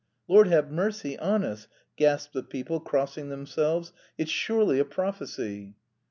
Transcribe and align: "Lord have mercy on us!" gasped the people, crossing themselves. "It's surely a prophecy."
"Lord 0.27 0.47
have 0.47 0.71
mercy 0.71 1.15
on 1.19 1.43
us!" 1.43 1.67
gasped 1.95 2.33
the 2.33 2.41
people, 2.41 2.79
crossing 2.79 3.29
themselves. 3.29 3.93
"It's 4.17 4.31
surely 4.31 4.79
a 4.79 4.83
prophecy." 4.85 5.75